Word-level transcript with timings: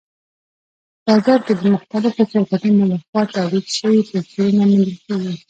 په 1.05 1.13
بازار 1.17 1.39
کې 1.45 1.53
د 1.57 1.61
مختلفو 1.75 2.21
شرکتونو 2.31 2.81
لخوا 2.91 3.21
تولید 3.35 3.65
شوي 3.77 4.01
پنسلونه 4.09 4.63
موندل 4.69 4.93
کېږي. 5.05 5.33